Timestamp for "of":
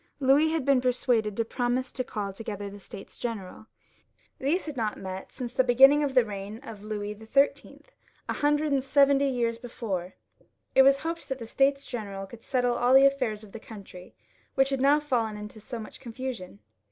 6.03-6.15, 6.63-6.81, 13.43-13.51